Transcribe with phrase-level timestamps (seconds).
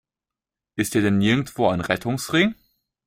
[0.77, 2.55] Ist hier denn nirgendwo ein Rettungsring?